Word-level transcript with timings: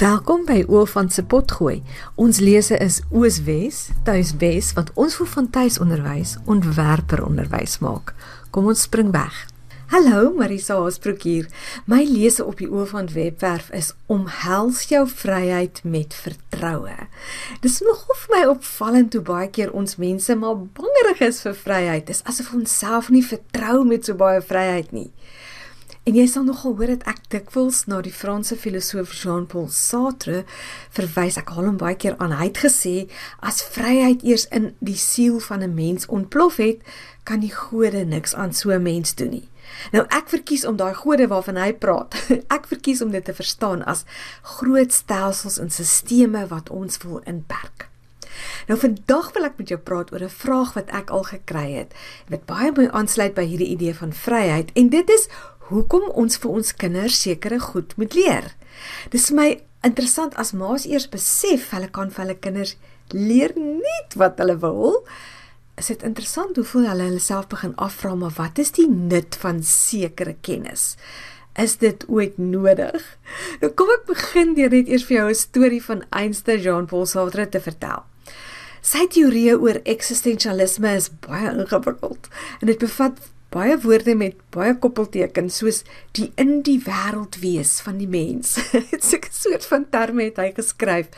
Welkom 0.00 0.46
by 0.48 0.62
Oofant 0.72 1.12
se 1.12 1.20
potgooi. 1.28 1.82
Ons 2.16 2.38
lese 2.40 2.78
is 2.80 3.02
Ooswes, 3.12 3.90
Tuiswes 4.06 4.70
wat 4.72 4.88
ons 4.96 5.18
vir 5.18 5.28
van 5.28 5.48
tuisonderwys 5.52 6.38
ontwerper 6.48 7.20
onderwys 7.26 7.74
maak. 7.84 8.14
Kom 8.48 8.70
ons 8.72 8.86
spring 8.86 9.10
weg. 9.12 9.42
Hallo, 9.92 10.30
Marisa 10.38 10.78
Haasbroek 10.80 11.26
hier. 11.28 11.50
My 11.84 12.00
lese 12.08 12.46
op 12.48 12.62
die 12.62 12.70
Oofant 12.72 13.12
webwerf 13.12 13.68
is 13.76 13.92
Omhels 14.08 14.86
jou 14.88 15.04
vryheid 15.04 15.82
met 15.84 16.16
vertroue. 16.16 16.96
Dis 17.60 17.82
nogal 17.84 18.20
vir 18.22 18.36
my 18.38 18.42
opvallend 18.54 19.18
hoe 19.18 19.24
baie 19.34 19.52
keer 19.52 19.76
ons 19.76 20.00
mense 20.00 20.38
maar 20.40 20.64
bangerig 20.80 21.20
is 21.28 21.44
vir 21.44 21.60
vryheid. 21.66 22.08
Dis 22.08 22.24
asof 22.24 22.54
ons 22.56 22.80
self 22.86 23.12
nie 23.12 23.26
vertrou 23.34 23.82
met 23.84 24.08
so 24.08 24.16
baie 24.16 24.40
vryheid 24.40 24.96
nie. 24.96 25.10
En 26.08 26.16
jy 26.16 26.24
sal 26.32 26.46
nogal 26.48 26.78
hoor 26.78 26.88
dat 26.94 27.02
ek 27.10 27.26
dikwels 27.28 27.82
na 27.90 27.98
die 28.00 28.14
Franse 28.14 28.56
filosoof 28.56 29.12
Jean-Paul 29.12 29.66
Sartre 29.68 30.46
verwys. 30.96 31.36
Ek 31.36 31.52
haal 31.52 31.68
hom 31.68 31.76
baie 31.80 31.98
keer 32.00 32.16
aan. 32.16 32.32
Hy 32.38 32.48
het 32.48 32.62
gesê 32.64 32.94
as 33.44 33.60
vryheid 33.74 34.24
eers 34.24 34.46
in 34.48 34.70
die 34.80 34.96
siel 34.96 35.36
van 35.44 35.60
'n 35.60 35.74
mens 35.76 36.08
ontplof 36.08 36.56
het, 36.56 36.80
kan 37.28 37.44
die 37.44 37.52
gode 37.52 38.04
niks 38.04 38.34
aan 38.34 38.54
so 38.56 38.72
'n 38.72 38.82
mens 38.82 39.14
doen 39.14 39.30
nie. 39.30 39.48
Nou 39.92 40.06
ek 40.08 40.28
verkies 40.28 40.64
om 40.64 40.76
daai 40.76 40.94
gode 40.94 41.28
waarvan 41.28 41.56
hy 41.56 41.72
praat. 41.72 42.16
Ek 42.56 42.66
verkies 42.66 43.02
om 43.02 43.10
dit 43.10 43.24
te 43.24 43.34
verstaan 43.34 43.84
as 43.84 44.04
groot 44.42 44.92
stelsels 44.92 45.58
en 45.58 45.70
stelsels 45.70 46.48
wat 46.48 46.70
ons 46.70 46.98
wil 47.04 47.20
inperk. 47.24 47.88
Nou 48.66 48.78
vandag 48.78 49.32
wil 49.32 49.44
ek 49.44 49.58
met 49.58 49.68
jou 49.68 49.78
praat 49.78 50.12
oor 50.12 50.22
'n 50.22 50.28
vraag 50.28 50.72
wat 50.74 50.90
ek 50.90 51.10
al 51.10 51.22
gekry 51.22 51.72
het 51.72 51.94
wat 52.28 52.46
baie 52.46 52.72
mooi 52.72 52.88
aansluit 52.88 53.34
by 53.34 53.44
hierdie 53.44 53.72
idee 53.76 53.94
van 53.94 54.12
vryheid 54.12 54.70
en 54.74 54.88
dit 54.88 55.10
is 55.10 55.28
hoekom 55.70 56.10
ons 56.18 56.38
vir 56.42 56.50
ons 56.60 56.72
kinders 56.76 57.18
sekere 57.22 57.60
goed 57.62 57.96
moet 57.96 58.14
leer. 58.14 58.52
Dis 59.10 59.30
vir 59.30 59.38
my 59.38 59.48
interessant 59.86 60.36
as 60.40 60.52
ma's 60.52 60.86
eers 60.88 61.08
besef 61.10 61.70
hulle 61.74 61.88
kan 61.92 62.10
vir 62.12 62.24
hulle 62.24 62.38
kinders 62.44 62.76
leer 63.14 63.54
net 63.56 64.16
wat 64.20 64.38
hulle 64.42 64.58
wil. 64.62 65.00
Is 65.80 65.88
dit 65.92 66.02
interessant 66.06 66.58
hoe 66.58 66.66
voel 66.66 66.90
hulle 66.90 67.08
hulle 67.08 67.22
self 67.24 67.48
begin 67.52 67.74
afvra 67.80 68.14
maar 68.18 68.36
wat 68.36 68.60
is 68.60 68.74
die 68.76 68.88
nut 68.90 69.38
van 69.40 69.62
sekere 69.64 70.36
kennis? 70.44 70.94
Is 71.58 71.78
dit 71.80 72.04
ooit 72.08 72.38
nodig? 72.38 73.00
Nou 73.62 73.72
kom 73.74 73.90
ek 73.96 74.06
begin 74.10 74.54
deur 74.58 74.70
net 74.74 74.88
eers 74.88 75.06
vir 75.08 75.16
jou 75.16 75.28
'n 75.30 75.34
storie 75.34 75.82
van 75.82 76.04
Einstein 76.10 76.60
Jean-Paul 76.60 77.06
Sartre 77.06 77.48
te 77.48 77.60
vertel. 77.60 78.04
Sy 78.82 79.06
teorie 79.12 79.58
oor 79.58 79.80
eksistensialisme 79.84 80.94
is 80.96 81.10
baie 81.26 81.50
ingewikkeld 81.52 82.28
en 82.60 82.66
dit 82.66 82.78
bevat 82.78 83.18
baie 83.50 83.76
woorde 83.82 84.14
met 84.14 84.36
baie 84.54 84.74
koppeltekens 84.78 85.56
soos 85.60 85.82
die 86.16 86.30
in 86.40 86.60
die 86.66 86.78
wêreld 86.86 87.40
wees 87.42 87.80
van 87.84 87.98
die 87.98 88.08
mens. 88.10 88.54
Dit 88.72 89.02
is 89.02 89.12
'n 89.12 89.30
soort 89.30 89.66
van 89.66 89.88
terme 89.90 90.24
het 90.24 90.36
hy 90.36 90.52
geskryf. 90.54 91.08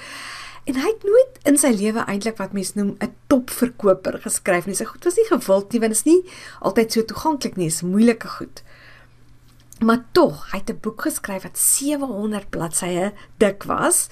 En 0.64 0.74
hy 0.78 0.88
het 0.88 1.02
nooit 1.02 1.38
in 1.44 1.58
sy 1.58 1.72
lewe 1.74 2.04
eintlik 2.06 2.38
wat 2.38 2.52
mense 2.52 2.72
noem 2.78 2.96
'n 3.00 3.14
topverkoper 3.26 4.20
geskryf 4.22 4.66
nie. 4.66 4.74
Sy 4.74 4.84
goed 4.84 5.04
was 5.04 5.16
nie 5.16 5.28
gewild 5.28 5.72
nie 5.72 5.80
want 5.80 5.92
dit 5.92 6.00
is 6.00 6.10
nie 6.10 6.22
altyd 6.60 6.92
so 6.92 7.04
toeganklik 7.04 7.56
nie, 7.56 7.66
is 7.66 7.82
moeilike 7.82 8.28
goed. 8.28 8.62
Maar 9.80 10.04
tog, 10.12 10.50
hy 10.52 10.58
het 10.58 10.70
'n 10.70 10.78
boek 10.80 11.00
geskryf 11.02 11.42
wat 11.42 11.58
700 11.58 12.50
bladsye 12.50 13.12
dik 13.36 13.62
was 13.62 14.08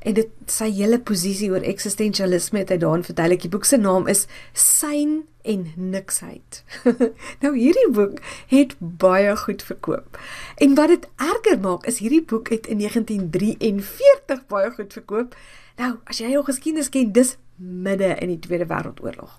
en 0.00 0.14
dit 0.14 0.28
sy 0.46 0.70
hele 0.72 1.00
posisie 1.00 1.50
oor 1.50 1.64
eksistensialisme 1.66 2.58
het 2.58 2.68
hy 2.68 2.76
daarin 2.76 3.04
verduidelik. 3.04 3.40
Die 3.40 3.50
boek 3.50 3.64
se 3.64 3.76
naam 3.76 4.06
is 4.06 4.26
Syn 4.52 5.26
en 5.42 5.72
niksheid. 5.76 6.64
nou 7.42 7.52
hierdie 7.56 7.90
boek 7.90 8.20
het 8.46 8.74
baie 8.78 9.36
goed 9.36 9.62
verkoop. 9.62 10.18
En 10.56 10.74
wat 10.74 10.88
dit 10.88 11.08
erger 11.16 11.60
maak 11.60 11.86
is 11.86 11.98
hierdie 11.98 12.24
boek 12.24 12.48
het 12.48 12.66
in 12.66 12.78
1943 12.78 14.46
baie 14.46 14.70
goed 14.70 14.92
verkoop. 14.92 15.36
Nou, 15.76 15.94
as 16.04 16.18
jy 16.18 16.32
jou 16.32 16.44
geskiedenis 16.44 16.88
ken, 16.88 17.12
dis 17.12 17.36
midde 17.56 18.16
in 18.20 18.28
die 18.28 18.40
Tweede 18.40 18.66
Wêreldoorlog. 18.68 19.38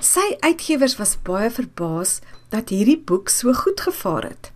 Sy 0.00 0.36
uitgewers 0.40 0.96
was 0.96 1.18
baie 1.24 1.50
verbaas 1.52 2.20
dat 2.52 2.72
hierdie 2.72 3.00
boek 3.00 3.28
so 3.28 3.52
goed 3.52 3.80
gevaar 3.80 4.28
het. 4.28 4.52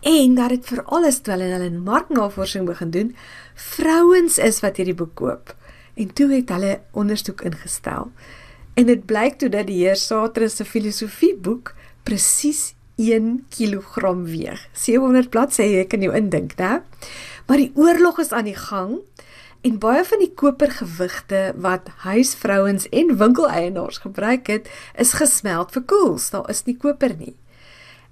En 0.00 0.34
dat 0.34 0.48
dit 0.48 0.66
veral 0.66 1.04
is 1.04 1.20
terwyl 1.20 1.50
hulle 1.56 1.70
in 1.70 1.82
marknavorsing 1.82 2.66
begin 2.66 2.90
doen, 2.90 3.16
vrouens 3.54 4.38
is 4.38 4.60
wat 4.60 4.76
hierdie 4.76 4.96
boek 4.96 5.14
koop. 5.14 5.54
En 5.94 6.12
toe 6.12 6.32
het 6.32 6.48
hulle 6.48 6.80
ondersoek 6.92 7.44
ingestel 7.46 8.10
En 8.74 8.88
dit 8.90 9.04
blyk 9.06 9.38
toe 9.38 9.48
dat 9.48 9.68
die 9.70 9.84
heer 9.84 9.98
Sartre 9.98 10.48
se 10.50 10.66
filosofieboek 10.66 11.74
presies 12.06 12.72
1 12.98 13.44
kg 13.54 14.10
weeg. 14.26 14.60
700 14.72 15.30
bladsye, 15.30 15.82
ek 15.82 15.92
kan 15.94 16.02
jou 16.02 16.14
indink, 16.14 16.56
né? 16.58 16.80
Maar 17.46 17.62
die 17.62 17.70
oorlog 17.78 18.18
is 18.22 18.32
aan 18.34 18.48
die 18.50 18.58
gang 18.58 18.98
en 19.64 19.78
baie 19.80 20.02
van 20.04 20.20
die 20.20 20.32
kopergewigte 20.36 21.54
wat 21.62 21.88
huisvrouens 22.04 22.88
en 22.90 23.14
winkeleienaars 23.20 24.02
gebruik 24.02 24.50
het, 24.50 24.68
is 24.98 25.14
gesmelt 25.16 25.72
vir 25.72 25.86
koels. 25.88 26.28
Daar 26.34 26.50
is 26.52 26.64
nie 26.66 26.76
koper 26.76 27.14
nie. 27.16 27.34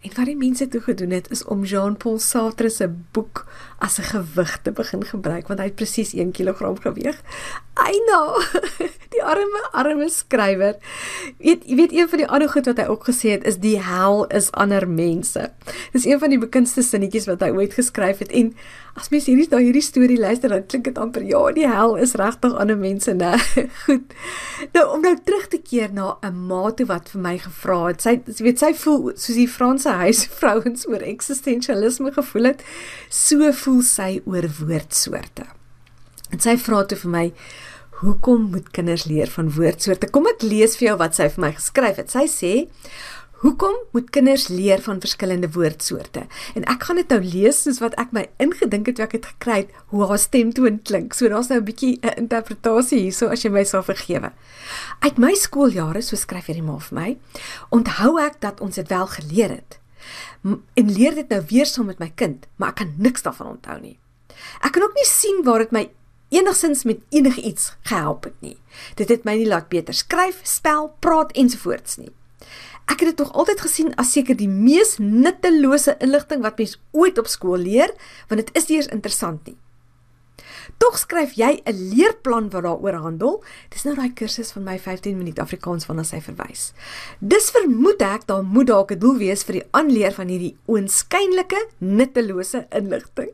En 0.02 0.10
wat 0.16 0.26
die 0.26 0.36
mense 0.36 0.68
toe 0.68 0.80
gedoen 0.80 1.10
het 1.10 1.30
is 1.30 1.44
om 1.44 1.64
Jean-Paul 1.64 2.18
Sartre 2.18 2.70
se 2.70 2.88
boek 3.14 3.44
as 3.78 3.98
'n 3.98 4.02
gewig 4.02 4.58
te 4.62 4.72
begin 4.72 5.04
gebruik 5.04 5.46
want 5.46 5.60
hy 5.60 5.66
het 5.66 5.74
presies 5.74 6.12
1 6.12 6.32
kg 6.32 6.58
geweg. 6.82 7.22
Eina, 7.74 8.20
die 9.14 9.22
arme 9.24 9.62
arme 9.72 10.08
skrywer. 10.10 10.76
Weet 11.38 11.66
jy 11.68 11.76
weet 11.78 11.92
een 11.96 12.08
van 12.08 12.22
die 12.22 12.28
ander 12.28 12.48
goed 12.52 12.68
wat 12.70 12.80
hy 12.82 12.86
ook 12.90 13.08
gesê 13.08 13.36
het 13.36 13.46
is 13.48 13.58
die 13.62 13.78
hel 13.82 14.24
is 14.34 14.50
ander 14.52 14.88
mense. 14.88 15.48
Dis 15.92 16.06
een 16.08 16.20
van 16.22 16.32
die 16.34 16.40
bekendste 16.42 16.82
sinnetjies 16.82 17.28
wat 17.30 17.44
hy 17.44 17.52
ooit 17.54 17.76
geskryf 17.78 18.22
het 18.24 18.32
en 18.32 18.52
as 18.98 19.08
mens 19.08 19.24
hierdie 19.28 19.48
daai 19.48 19.62
hierdie 19.64 19.84
storie 19.84 20.18
luister 20.20 20.52
dan 20.52 20.66
klink 20.68 20.84
dit 20.84 20.98
amper 21.00 21.24
ja, 21.24 21.40
die 21.56 21.68
hel 21.68 21.96
is 21.96 22.12
regtig 22.20 22.56
ander 22.60 22.76
mense, 22.76 23.14
né? 23.16 23.32
Goed. 23.84 24.12
Nou 24.74 24.84
om 24.96 25.04
nou 25.04 25.14
terug 25.24 25.48
te 25.52 25.62
keer 25.62 25.92
na 25.96 26.18
'n 26.22 26.36
ma 26.48 26.70
toe 26.70 26.86
wat 26.86 27.08
vir 27.14 27.22
my 27.24 27.36
gevra 27.38 27.80
het. 27.86 28.02
Sy 28.02 28.20
weet 28.44 28.58
sy 28.58 28.74
voel 28.74 29.12
soos 29.14 29.38
die 29.38 29.48
Franse 29.48 29.88
huisvrouens 29.88 30.86
oor 30.88 31.00
eksistensialisme 31.00 32.12
gevoel 32.12 32.52
het, 32.52 32.62
so 33.08 33.52
voel 33.52 33.82
sy 33.82 34.20
oor 34.24 34.48
woordsoorte. 34.60 35.48
En 36.32 36.40
sy 36.40 36.56
vra 36.56 36.84
toe 36.88 36.98
vir 36.98 37.12
my, 37.12 37.26
"Hoekom 38.02 38.50
moet 38.50 38.70
kinders 38.70 39.04
leer 39.04 39.30
van 39.30 39.50
woordsoorte?" 39.50 40.10
Kom 40.10 40.26
ek 40.26 40.42
lees 40.42 40.76
vir 40.76 40.88
jou 40.88 40.96
wat 40.98 41.14
sy 41.14 41.28
vir 41.28 41.40
my 41.40 41.52
geskryf 41.52 41.96
het. 41.96 42.10
Sy 42.10 42.26
sê, 42.26 42.52
Hoekom 43.42 43.74
moet 43.90 44.10
kinders 44.14 44.44
leer 44.48 44.78
van 44.84 45.00
verskillende 45.02 45.48
woordsoorte? 45.50 46.20
En 46.54 46.66
ek 46.70 46.84
gaan 46.86 47.00
dit 47.00 47.08
nou 47.10 47.18
lees 47.24 47.56
soos 47.64 47.80
wat 47.82 47.96
ek 47.98 48.12
my 48.14 48.22
ingedink 48.38 48.86
het 48.86 49.00
toe 49.00 49.04
ek 49.08 49.16
dit 49.16 49.26
gekry 49.32 49.56
het 49.64 49.72
hoe 49.90 50.04
haar 50.06 50.20
stemtoon 50.22 50.78
klink. 50.86 51.16
So 51.18 51.26
daar's 51.26 51.50
nou 51.50 51.58
'n 51.58 51.66
bietjie 51.66 51.98
'n 52.02 52.22
interpretasie 52.22 53.00
hierso 53.00 53.26
as 53.26 53.42
jy 53.42 53.50
my 53.50 53.64
sal 53.64 53.82
vergewe. 53.82 54.30
Uit 55.00 55.18
my 55.18 55.34
skooljare, 55.34 56.02
so 56.02 56.16
skryf 56.16 56.46
hierdie 56.46 56.62
ma 56.62 56.78
vir 56.78 56.98
my, 56.98 57.18
onthou 57.70 58.20
ek 58.20 58.40
dat 58.40 58.60
ons 58.60 58.74
dit 58.74 58.88
wel 58.88 59.06
geleer 59.06 59.50
het. 59.50 59.80
En 60.74 60.92
leer 60.92 61.14
dit 61.14 61.28
nou 61.28 61.42
weer 61.48 61.66
saam 61.66 61.86
met 61.86 61.98
my 61.98 62.12
kind, 62.14 62.46
maar 62.56 62.68
ek 62.68 62.76
kan 62.76 62.94
niks 62.96 63.22
daarvan 63.22 63.46
onthou 63.46 63.80
nie. 63.80 63.98
Ek 64.62 64.72
kan 64.72 64.82
ook 64.82 64.94
nie 64.94 65.06
sien 65.06 65.42
waar 65.44 65.58
dit 65.58 65.72
my 65.72 65.90
enigsins 66.32 66.84
met 66.88 67.02
enigiets 67.14 67.72
gehelp 67.88 68.24
het 68.24 68.38
nie. 68.40 68.56
Dit 68.96 69.12
het 69.12 69.24
my 69.28 69.36
nie 69.38 69.48
laat 69.48 69.68
beter 69.72 69.94
skryf, 69.94 70.40
spel, 70.48 70.90
praat 71.04 71.32
ensovoorts 71.38 71.98
nie. 72.00 72.10
Ek 72.90 73.00
het 73.00 73.12
dit 73.12 73.18
tog 73.20 73.32
altyd 73.38 73.60
gesien 73.62 73.92
as 74.00 74.10
seker 74.12 74.36
die 74.36 74.50
mees 74.50 74.96
nuttelose 74.98 75.94
inligting 76.02 76.42
wat 76.42 76.58
mens 76.58 76.78
ooit 76.90 77.18
op 77.20 77.30
skool 77.30 77.62
leer, 77.62 77.92
want 78.28 78.42
dit 78.42 78.56
is 78.58 78.68
nie 78.68 78.80
eens 78.80 78.90
interessant 78.90 79.46
nie. 79.46 79.56
Tog 80.78 80.98
skryf 80.98 81.34
jy 81.38 81.60
'n 81.64 81.94
leerplan 81.94 82.50
wat 82.50 82.62
daaroor 82.62 82.94
handel. 82.94 83.44
Dis 83.68 83.84
nou 83.84 83.94
daai 83.94 84.12
kursus 84.12 84.52
van 84.52 84.64
my 84.64 84.78
15 84.78 85.16
minuut 85.16 85.38
Afrikaans 85.38 85.86
waarna 85.86 86.02
sy 86.02 86.20
verwys. 86.20 86.72
Dis 87.20 87.50
vermoed 87.50 88.02
ek 88.02 88.26
daar 88.26 88.44
moet 88.44 88.66
dalk 88.66 88.92
'n 88.92 88.98
doel 88.98 89.18
wees 89.18 89.44
vir 89.44 89.52
die 89.52 89.68
aanleer 89.70 90.12
van 90.12 90.28
hierdie 90.28 90.56
oënskynlike 90.66 91.68
nuttelose 91.78 92.66
inligting. 92.70 93.30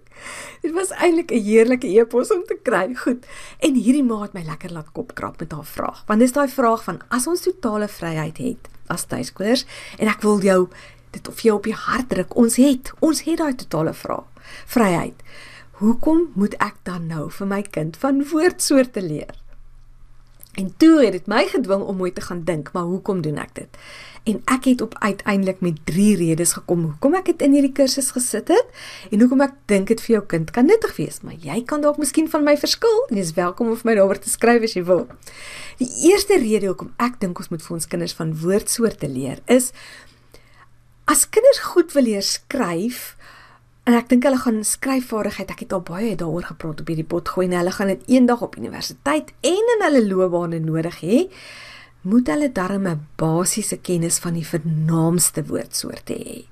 Dit 0.63 0.73
was 0.73 0.91
eintlik 0.91 1.31
'n 1.31 1.43
heerlike 1.43 1.87
epos 1.87 2.31
om 2.31 2.45
te 2.45 2.59
kry. 2.63 2.95
Goed. 2.95 3.27
En 3.59 3.75
hierdie 3.75 4.05
ma 4.05 4.23
het 4.23 4.33
my 4.33 4.43
lekker 4.43 4.73
laat 4.73 4.93
kopkrap 4.93 5.41
met 5.41 5.53
haar 5.53 5.65
vraag. 5.65 6.05
Want 6.07 6.21
dis 6.21 6.33
daai 6.33 6.49
vraag 6.49 6.85
van 6.85 7.01
as 7.09 7.27
ons 7.27 7.41
totale 7.41 7.89
vryheid 7.89 8.39
het 8.39 8.69
as 8.87 9.05
tuiskoolers 9.05 9.67
en 9.99 10.09
ek 10.09 10.23
wil 10.23 10.41
jou 10.41 10.69
dit 11.11 11.29
of 11.29 11.41
jy 11.41 11.51
op 11.51 11.65
die 11.65 11.75
hart 11.75 12.09
druk. 12.09 12.37
Ons 12.37 12.57
het, 12.57 12.93
ons 12.99 13.23
het 13.23 13.39
daai 13.39 13.55
totale 13.55 13.95
vraag. 13.95 14.27
Vryheid. 14.67 15.23
Hoekom 15.79 16.33
moet 16.35 16.57
ek 16.59 16.81
dan 16.83 17.05
nou 17.07 17.29
vir 17.31 17.47
my 17.47 17.61
kind 17.63 17.95
van 18.03 18.17
woordsoorte 18.27 18.99
leer? 18.99 19.37
En 20.59 20.73
toe 20.75 20.97
het 21.05 21.13
dit 21.15 21.29
my 21.31 21.45
gedwing 21.47 21.85
om 21.87 22.01
mooi 22.01 22.11
te 22.13 22.25
gaan 22.25 22.41
dink, 22.45 22.73
maar 22.75 22.89
hoekom 22.91 23.21
doen 23.23 23.37
ek 23.39 23.53
dit? 23.55 23.79
En 24.27 24.41
ek 24.51 24.67
het 24.67 24.83
op 24.83 24.97
uiteindelik 24.99 25.61
met 25.63 25.79
3 25.87 26.17
redes 26.19 26.57
gekom 26.59 26.83
hoekom 26.89 27.15
ek 27.15 27.31
dit 27.31 27.45
in 27.47 27.55
hierdie 27.55 27.71
kursus 27.73 28.11
gesit 28.17 28.51
het 28.51 28.83
en 29.13 29.23
hoekom 29.23 29.45
ek 29.47 29.55
dink 29.71 29.93
dit 29.93 30.03
vir 30.03 30.17
jou 30.17 30.25
kind 30.35 30.51
kan 30.57 30.67
nuttig 30.67 30.97
wees, 30.99 31.21
maar 31.23 31.39
jy 31.39 31.61
kan 31.63 31.87
dalk 31.87 32.03
miskien 32.03 32.27
van 32.33 32.43
my 32.43 32.57
verskil 32.59 32.99
en 33.07 33.23
jy's 33.23 33.37
welkom 33.39 33.71
om 33.71 33.79
vir 33.79 33.93
my 33.93 33.97
daaroor 34.01 34.19
te 34.19 34.35
skryf 34.35 34.67
as 34.67 34.75
jy 34.75 34.83
wil. 34.91 35.07
Die 35.79 35.93
eerste 36.11 36.41
rede 36.43 36.73
hoekom 36.73 36.91
ek 36.99 37.23
dink 37.23 37.39
ons 37.39 37.55
moet 37.55 37.63
vir 37.63 37.79
ons 37.79 37.91
kinders 37.95 38.19
van 38.19 38.35
woordsoorte 38.43 39.07
leer 39.07 39.47
is 39.47 39.71
as 41.09 41.23
kinders 41.31 41.63
goed 41.71 41.95
wil 41.95 42.05
leer 42.05 42.27
skryf, 42.27 43.15
En 43.89 43.95
ek 43.97 44.11
dink 44.11 44.27
hulle 44.29 44.37
gaan 44.37 44.59
skryfvaardigheid, 44.69 45.49
ek 45.55 45.63
het 45.65 45.71
al 45.73 45.81
baie 45.81 46.11
daaroor 46.21 46.45
gepraat 46.51 46.83
op 46.83 46.91
hierdie 46.93 47.07
pot 47.09 47.31
gooi 47.33 47.47
en 47.47 47.55
hulle 47.57 47.73
gaan 47.73 47.89
dit 47.89 48.03
eendag 48.19 48.43
op 48.45 48.59
universiteit 48.61 49.31
en 49.49 49.71
in 49.75 49.85
hulle 49.87 50.03
loopbane 50.05 50.59
nodig 50.61 50.99
hê. 51.01 51.21
Moet 52.05 52.29
hulle 52.29 52.51
darm 52.53 52.85
'n 52.87 53.07
basiese 53.17 53.79
kennis 53.81 54.19
van 54.21 54.35
die 54.37 54.45
vernaamste 54.45 55.41
woordsoorte 55.49 56.13
hê. 56.13 56.45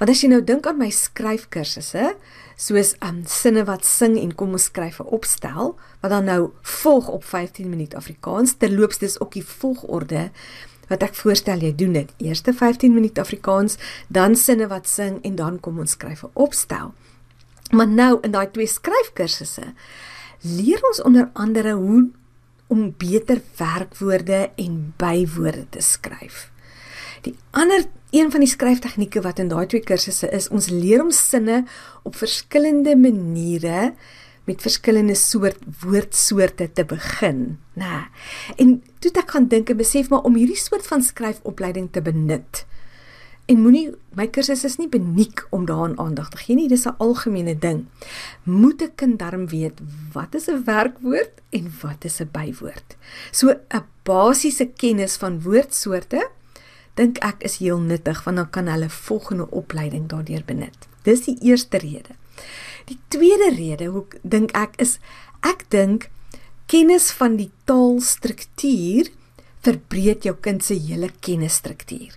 Want 0.00 0.10
as 0.10 0.22
jy 0.22 0.28
nou 0.28 0.42
dink 0.42 0.66
aan 0.66 0.78
my 0.78 0.90
skryfkursusse, 0.90 2.16
soos 2.56 2.94
um 3.00 3.22
sinne 3.24 3.64
wat 3.64 3.84
sing 3.84 4.18
en 4.18 4.34
kom 4.34 4.50
ons 4.50 4.64
skryf 4.64 4.98
'n 4.98 5.14
opstel 5.14 5.78
wat 6.02 6.10
dan 6.10 6.24
nou 6.24 6.50
volg 6.62 7.08
op 7.08 7.24
15 7.24 7.68
minuut 7.70 7.94
Afrikaans, 7.94 8.56
terloops 8.58 8.98
dis 8.98 9.20
ook 9.20 9.32
die 9.32 9.46
volgorde 9.46 10.30
wat 10.88 11.02
ek 11.02 11.14
voorstel 11.14 11.62
jy 11.64 11.74
doen 11.74 11.92
dit. 11.92 12.10
Eerste 12.18 12.52
15 12.52 12.94
minuut 12.94 13.18
Afrikaans, 13.18 13.78
dan 14.08 14.36
sinne 14.36 14.66
wat 14.68 14.88
sing 14.88 15.20
en 15.22 15.34
dan 15.34 15.60
kom 15.60 15.78
ons 15.78 15.90
skryf 15.90 16.24
'n 16.24 16.30
opstel. 16.34 16.94
Maar 17.70 17.88
nou 17.88 18.18
in 18.22 18.30
daai 18.30 18.50
twee 18.50 18.66
skryfkursusse 18.66 19.72
leer 20.40 20.80
ons 20.82 21.02
onder 21.02 21.30
andere 21.32 21.72
hoe 21.72 22.10
om 22.66 22.94
beter 22.98 23.40
werkwoorde 23.56 24.50
en 24.56 24.94
bywoorde 24.96 25.66
te 25.70 25.80
skryf. 25.80 26.50
Die 27.24 27.36
ander 27.50 27.86
een 28.10 28.30
van 28.30 28.40
die 28.44 28.48
skryftegnieke 28.48 29.22
wat 29.24 29.38
in 29.38 29.48
daai 29.48 29.66
twee 29.66 29.82
kursusse 29.82 30.28
is, 30.30 30.48
ons 30.48 30.68
leer 30.68 31.02
om 31.02 31.10
sinne 31.10 31.64
op 32.02 32.16
verskillende 32.16 32.96
maniere 32.96 33.94
met 34.44 34.62
verskillende 34.62 35.14
soort 35.14 35.58
woordsoorte 35.80 36.68
te 36.72 36.84
begin, 36.84 37.58
nê. 37.74 37.84
Nou, 37.84 38.02
en 38.56 38.82
toe 39.00 39.10
ek 39.20 39.30
gaan 39.36 39.48
dink 39.48 39.70
en 39.70 39.80
besef 39.80 40.10
maar 40.12 40.26
om 40.28 40.36
hierdie 40.36 40.60
soort 40.60 40.86
van 40.86 41.02
skryfopleiding 41.02 41.90
te 41.92 42.02
benut. 42.04 42.64
En 43.44 43.60
moenie 43.60 43.90
my 44.16 44.24
kursus 44.32 44.62
is 44.64 44.78
nie 44.80 44.88
beniek 44.88 45.42
om 45.52 45.66
daaraan 45.68 45.98
aandag 46.00 46.30
te 46.32 46.40
gee 46.40 46.56
nie, 46.56 46.68
dis 46.68 46.86
'n 46.86 46.96
algemene 46.98 47.58
ding. 47.58 47.86
Moet 48.44 48.82
'n 48.82 48.94
kind 48.96 49.18
darm 49.18 49.46
weet 49.48 49.80
wat 50.12 50.34
is 50.34 50.48
'n 50.48 50.64
werkwoord 50.64 51.32
en 51.50 51.72
wat 51.82 52.04
is 52.04 52.20
'n 52.20 52.28
bywoord. 52.32 52.96
So 53.30 53.48
'n 53.50 53.84
basiese 54.02 54.66
kennis 54.76 55.16
van 55.16 55.42
woordsoorte 55.42 56.30
dink 56.94 57.18
ek 57.18 57.42
is 57.42 57.56
heel 57.56 57.78
nuttig 57.78 58.24
want 58.24 58.36
dan 58.36 58.50
kan 58.50 58.66
hulle 58.66 58.90
volgende 58.90 59.50
opleiding 59.50 60.08
daardeur 60.08 60.42
benut. 60.46 60.88
Dis 61.02 61.24
die 61.24 61.38
eerste 61.40 61.78
rede. 61.78 62.14
Die 62.88 62.98
tweede 63.08 63.50
rede 63.56 63.88
hoe 63.92 64.04
dink 64.22 64.52
ek 64.56 64.76
is 64.82 64.98
ek 65.44 65.64
dink 65.72 66.10
kennis 66.68 67.10
van 67.16 67.38
die 67.40 67.50
taalstruktuur 67.68 69.10
verbreek 69.64 70.26
jou 70.28 70.34
kind 70.44 70.64
se 70.64 70.76
hele 70.76 71.08
kennisstruktuur. 71.24 72.12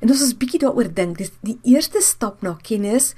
En 0.00 0.12
ons 0.12 0.32
bietjie 0.40 0.62
daaroor 0.62 0.88
dink, 0.96 1.18
dis 1.20 1.32
die 1.44 1.58
eerste 1.68 2.00
stap 2.04 2.40
na 2.44 2.54
kennis 2.64 3.12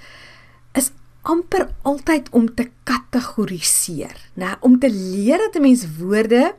is 0.79 0.91
amper 1.23 1.69
altyd 1.87 2.33
om 2.35 2.49
te 2.51 2.67
kategoriseer, 2.89 4.17
né? 4.35 4.57
Om 4.67 4.81
te 4.83 4.91
leer 4.91 5.39
dat 5.39 5.57
'n 5.57 5.63
mens 5.63 5.87
woorde 5.99 6.55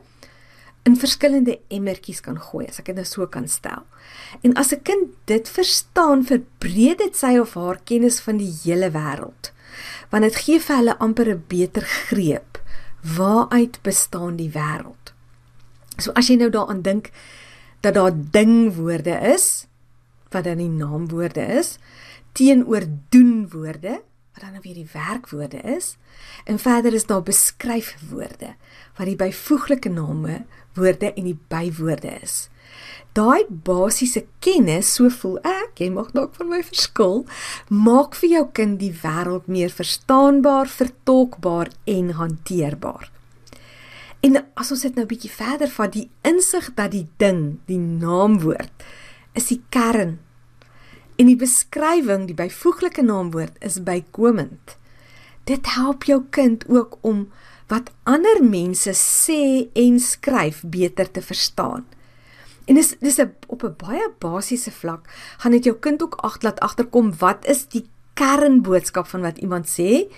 in 0.84 0.96
verskillende 0.96 1.58
emmertjies 1.68 2.20
kan 2.20 2.38
gooi, 2.40 2.66
as 2.68 2.78
ek 2.78 2.86
dit 2.86 2.96
nou 2.96 3.04
so 3.04 3.26
kan 3.26 3.48
stel. 3.48 3.84
En 4.42 4.54
as 4.56 4.72
'n 4.72 4.82
kind 4.82 5.08
dit 5.26 5.48
verstaan, 5.48 6.24
verbreek 6.24 6.98
dit 6.98 7.16
sy 7.16 7.36
of 7.38 7.54
haar 7.54 7.80
kennis 7.84 8.20
van 8.20 8.36
die 8.36 8.52
hele 8.64 8.90
wêreld 8.90 9.53
want 10.10 10.22
dit 10.22 10.36
gee 10.46 10.60
vir 10.60 10.76
hulle 10.76 10.98
amper 10.98 11.28
'n 11.28 11.44
beter 11.48 11.82
greep 11.82 12.60
waaruit 13.16 13.78
bestaan 13.82 14.36
die 14.36 14.50
wêreld. 14.50 15.12
So 15.98 16.12
as 16.12 16.28
jy 16.28 16.36
nou 16.36 16.50
daaraan 16.50 16.82
dink 16.82 17.10
dat 17.80 17.94
daar 17.94 18.12
dingwoorde 18.14 19.20
is 19.34 19.66
wat 20.30 20.44
dan 20.44 20.58
die 20.58 20.68
naamwoorde 20.68 21.44
is 21.60 21.78
teenoor 22.32 22.82
doenwoorde 23.08 24.00
wat 24.34 24.42
dan 24.42 24.52
nou 24.52 24.62
weer 24.62 24.74
die 24.74 24.88
werkwoorde 24.92 25.60
is 25.76 25.96
en 26.44 26.58
verder 26.58 26.94
is 26.94 27.06
daar 27.06 27.22
beskryfwoorde 27.22 28.54
wat 28.96 29.06
die 29.06 29.16
byvoeglike 29.16 29.88
name 29.88 30.42
woorde 30.74 31.12
en 31.14 31.24
die 31.24 31.38
bywoorde 31.48 32.18
is. 32.22 32.48
Daai 33.14 33.44
basiese 33.46 34.24
kennis, 34.42 34.88
so 34.96 35.06
voel 35.06 35.36
ek, 35.46 35.78
jy 35.78 35.90
mag 35.94 36.10
dalk 36.16 36.34
van 36.34 36.48
my 36.50 36.58
verskil, 36.66 37.22
maak 37.70 38.16
vir 38.18 38.30
jou 38.32 38.44
kind 38.58 38.80
die 38.80 38.90
wêreld 39.04 39.46
meer 39.46 39.70
verstaanbaar, 39.70 40.66
vertolkbaar 40.66 41.70
en 41.86 42.10
hanteerbaar. 42.18 43.12
En 44.24 44.40
as 44.58 44.72
ons 44.74 44.82
dit 44.82 44.98
nou 44.98 45.04
bietjie 45.06 45.30
verder 45.30 45.70
vat, 45.70 45.92
die 45.94 46.08
insig 46.26 46.72
dat 46.74 46.94
die 46.94 47.06
ding, 47.22 47.60
die 47.68 47.78
naamwoord, 47.78 48.86
is 49.38 49.50
die 49.52 49.60
kern. 49.74 50.16
En 51.20 51.28
die 51.30 51.38
beskrywing, 51.38 52.26
die 52.26 52.38
byvoeglike 52.38 53.04
naamwoord 53.04 53.60
is 53.62 53.82
bykomend. 53.84 54.78
Dit 55.46 55.74
help 55.76 56.08
jou 56.08 56.22
kind 56.34 56.64
ook 56.72 56.96
om 57.06 57.28
wat 57.68 57.92
ander 58.08 58.40
mense 58.42 58.96
sê 58.96 59.68
en 59.76 60.00
skryf 60.00 60.64
beter 60.66 61.10
te 61.10 61.22
verstaan. 61.22 61.84
En 62.64 62.74
dis 62.74 62.94
dis 63.00 63.18
'n 63.20 63.34
op 63.46 63.62
'n 63.64 63.74
baie 63.76 64.10
basiese 64.18 64.70
vlak 64.70 65.08
gaan 65.38 65.52
dit 65.52 65.64
jou 65.64 65.76
kind 65.76 66.02
ook 66.02 66.14
ag 66.14 66.42
laat 66.42 66.60
agterkom 66.60 67.16
wat 67.18 67.46
is 67.46 67.66
die 67.68 67.86
kernboodskap 68.14 69.06
van 69.06 69.20
wat 69.20 69.38
iemand 69.38 69.66
sê. 69.66 70.08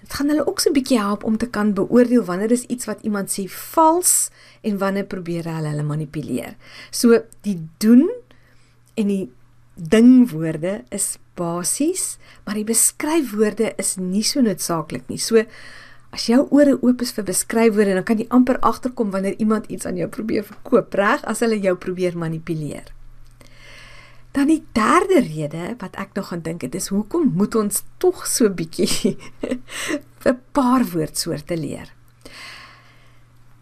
Dit 0.00 0.12
gaan 0.12 0.28
hulle 0.28 0.46
ook 0.46 0.60
so 0.60 0.68
'n 0.70 0.72
bietjie 0.72 0.98
help 0.98 1.24
om 1.24 1.36
te 1.36 1.50
kan 1.50 1.74
beoordeel 1.74 2.24
wanneer 2.24 2.50
is 2.50 2.64
iets 2.64 2.84
wat 2.84 3.02
iemand 3.02 3.38
sê 3.38 3.48
vals 3.48 4.30
en 4.60 4.78
wanneer 4.78 5.04
probeer 5.04 5.44
hulle 5.44 5.68
hulle 5.68 5.82
manipuleer. 5.82 6.56
So 6.90 7.22
die 7.40 7.68
doen 7.78 8.10
en 8.94 9.06
die 9.06 9.32
dingwoorde 9.74 10.84
is 10.88 11.18
basies, 11.34 12.18
maar 12.44 12.54
die 12.54 12.64
beskryfwoorde 12.64 13.72
is 13.76 13.96
nie 13.96 14.22
so 14.22 14.40
noodsaaklik 14.40 15.08
nie. 15.08 15.18
So 15.18 15.44
As 16.10 16.26
jou 16.26 16.42
ore 16.50 16.74
oop 16.82 17.02
is 17.04 17.12
vir 17.14 17.26
beskryfwoorde, 17.28 17.94
dan 17.94 18.06
kan 18.06 18.18
jy 18.18 18.26
amper 18.34 18.58
agterkom 18.66 19.12
wanneer 19.14 19.38
iemand 19.38 19.68
iets 19.70 19.86
aan 19.86 19.98
jou 20.00 20.08
probeer 20.10 20.42
verkoop, 20.46 20.94
reg 20.98 21.22
as 21.30 21.42
hulle 21.44 21.60
jou 21.62 21.76
probeer 21.78 22.18
manipuleer. 22.18 22.90
Dan 24.34 24.50
die 24.50 24.62
derde 24.74 25.22
rede 25.26 25.76
wat 25.78 25.96
ek 25.98 26.14
nog 26.14 26.30
gaan 26.30 26.42
dink 26.46 26.62
het 26.62 26.74
is 26.78 26.90
hoekom 26.94 27.32
moet 27.34 27.54
ons 27.58 27.82
tog 28.02 28.26
so 28.30 28.50
bietjie 28.50 29.16
'n 30.26 30.38
paar 30.52 30.84
woordsoorte 30.92 31.56
leer. 31.56 31.90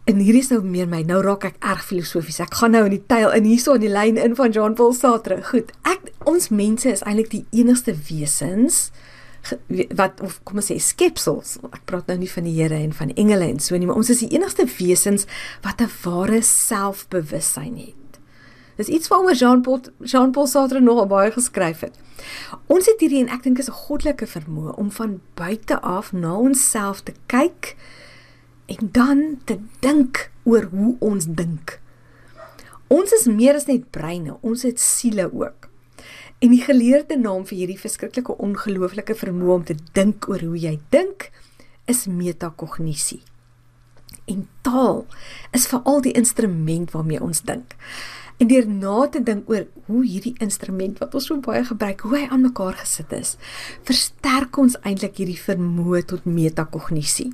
En 0.09 0.17
hier 0.17 0.35
is 0.35 0.49
nou 0.49 0.63
meer 0.65 0.89
my. 0.89 1.03
Nou 1.05 1.21
raak 1.21 1.45
ek 1.45 1.57
erg 1.61 1.85
filosofies. 1.85 2.41
Ek 2.41 2.55
gaan 2.55 2.73
nou 2.73 2.85
in 2.89 2.95
die 2.97 3.07
tyl 3.13 3.29
in 3.37 3.45
hierso 3.45 3.75
in 3.77 3.85
die 3.85 3.93
lyn 3.93 4.17
in 4.17 4.37
van 4.39 4.55
Jean 4.57 4.75
Paul 4.75 4.95
Sartre. 4.97 5.43
Goed. 5.45 5.73
Ek 5.85 6.09
ons 6.25 6.49
mense 6.49 6.89
is 6.89 7.05
eintlik 7.05 7.29
die 7.31 7.45
enigste 7.53 7.93
wesens 8.09 8.89
wat 9.97 10.21
of 10.21 10.41
kom 10.45 10.61
ons 10.61 10.71
sê 10.71 10.79
skepsels. 10.83 11.57
Ek 11.73 11.85
praat 11.89 12.11
nou 12.11 12.19
nie 12.19 12.31
van 12.31 12.45
die 12.45 12.57
Here 12.57 12.75
en 12.75 12.93
van 12.93 13.15
engele 13.15 13.49
en 13.49 13.61
so 13.63 13.77
nie, 13.77 13.87
maar 13.87 14.01
ons 14.01 14.11
is 14.11 14.25
die 14.25 14.33
enigste 14.37 14.67
wesens 14.79 15.27
wat 15.63 15.81
'n 15.81 15.91
ware 16.05 16.43
selfbewussyn 16.43 17.77
het. 17.77 18.21
Dis 18.77 18.89
iets 18.89 19.09
waaroor 19.09 19.35
Jean-Paul 19.35 19.81
Jean-Paul 19.99 20.47
Sartre 20.47 20.81
nog 20.81 21.07
baie 21.07 21.31
geskryf 21.31 21.81
het. 21.81 21.99
Ons 22.67 22.87
het 22.87 23.01
hierdie 23.01 23.25
en 23.25 23.33
ek 23.35 23.43
dink 23.43 23.59
is 23.59 23.69
'n 23.69 23.81
goddelike 23.87 24.27
vermoë 24.27 24.77
om 24.77 24.91
van 24.91 25.21
buite 25.35 25.81
af 25.81 26.13
na 26.13 26.35
onsself 26.35 27.03
te 27.03 27.13
kyk 27.27 27.77
en 28.67 28.89
dan 28.93 29.41
te 29.45 29.59
dink 29.81 30.31
oor 30.45 30.69
hoe 30.71 30.97
ons 30.99 31.27
dink. 31.27 31.81
Ons 32.89 33.13
is 33.13 33.27
meer 33.27 33.55
as 33.55 33.67
net 33.67 33.91
breine, 33.91 34.37
ons 34.41 34.63
het 34.63 34.81
siele 34.81 35.33
ook. 35.33 35.68
En 36.39 36.53
die 36.55 36.63
geleerde 36.63 37.17
naam 37.19 37.43
vir 37.47 37.57
hierdie 37.59 37.81
verskriklike 37.81 38.37
ongelooflike 38.39 39.17
vermoë 39.19 39.55
om 39.57 39.65
te 39.67 39.75
dink 39.97 40.29
oor 40.31 40.45
hoe 40.47 40.59
jy 40.59 40.77
dink 40.95 41.33
is 41.91 42.05
metakognisie. 42.07 43.25
En 44.31 44.45
taal 44.63 45.03
is 45.57 45.67
veral 45.67 46.05
die 46.05 46.15
instrument 46.15 46.95
waarmee 46.95 47.23
ons 47.25 47.43
dink. 47.43 47.75
En 48.39 48.47
deur 48.47 48.69
na 48.71 49.09
te 49.11 49.23
dink 49.25 49.51
oor 49.51 49.67
hoe 49.89 50.05
hierdie 50.07 50.37
instrument 50.45 51.01
wat 51.03 51.19
ons 51.19 51.27
so 51.27 51.43
baie 51.43 51.65
gebruik, 51.67 52.07
hoe 52.07 52.15
hy 52.15 52.25
aan 52.31 52.47
mekaar 52.47 52.79
gesit 52.79 53.13
is, 53.19 53.35
versterk 53.89 54.63
ons 54.63 54.79
eintlik 54.87 55.19
hierdie 55.19 55.41
vermoë 55.43 56.05
tot 56.13 56.29
metakognisie. 56.29 57.33